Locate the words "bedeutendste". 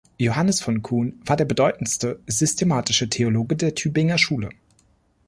1.45-2.19